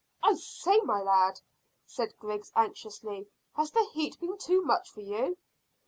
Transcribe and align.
"I 0.23 0.33
say, 0.33 0.79
my 0.81 0.99
lad," 0.99 1.39
said 1.85 2.17
Griggs 2.17 2.51
anxiously, 2.55 3.27
"has 3.55 3.69
the 3.69 3.85
heat 3.93 4.19
been 4.19 4.39
too 4.39 4.63
much 4.63 4.89
for 4.89 5.01
you?" 5.01 5.37